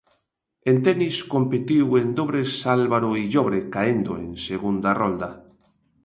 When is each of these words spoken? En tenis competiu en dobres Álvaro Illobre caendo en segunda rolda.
En 0.71 0.77
tenis 0.85 1.17
competiu 1.33 1.91
en 1.99 2.07
dobres 2.19 2.55
Álvaro 2.73 3.11
Illobre 3.19 3.59
caendo 3.75 4.11
en 4.21 4.25
segunda 4.47 4.95
rolda. 5.01 5.29